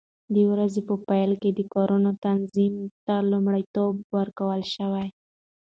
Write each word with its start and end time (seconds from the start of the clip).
د 0.33 0.35
ورځې 0.51 0.81
په 0.89 0.95
پیل 1.07 1.31
کې 1.41 1.49
د 1.53 1.61
کارونو 1.73 2.09
تنظیم 2.25 2.75
ته 3.05 3.15
لومړیتوب 3.31 3.93
ورکړل 4.17 4.61
شي. 4.73 5.03